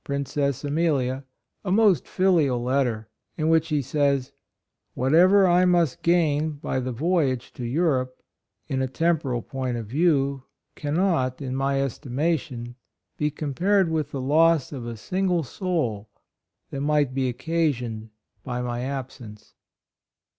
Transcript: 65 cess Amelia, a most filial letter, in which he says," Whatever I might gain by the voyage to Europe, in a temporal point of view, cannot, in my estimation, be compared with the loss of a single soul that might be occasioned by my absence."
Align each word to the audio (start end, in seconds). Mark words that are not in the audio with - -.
65 0.07 0.27
cess 0.29 0.63
Amelia, 0.63 1.25
a 1.63 1.71
most 1.71 2.07
filial 2.07 2.63
letter, 2.63 3.07
in 3.37 3.49
which 3.49 3.67
he 3.67 3.83
says," 3.83 4.31
Whatever 4.95 5.45
I 5.45 5.63
might 5.65 5.95
gain 6.01 6.53
by 6.53 6.79
the 6.79 6.91
voyage 6.91 7.53
to 7.53 7.63
Europe, 7.63 8.19
in 8.67 8.81
a 8.81 8.87
temporal 8.87 9.43
point 9.43 9.77
of 9.77 9.85
view, 9.85 10.41
cannot, 10.73 11.39
in 11.39 11.55
my 11.55 11.79
estimation, 11.83 12.73
be 13.17 13.29
compared 13.29 13.89
with 13.91 14.09
the 14.09 14.21
loss 14.21 14.71
of 14.71 14.87
a 14.87 14.97
single 14.97 15.43
soul 15.43 16.09
that 16.71 16.81
might 16.81 17.13
be 17.13 17.29
occasioned 17.29 18.09
by 18.43 18.63
my 18.63 18.79
absence." 18.81 19.53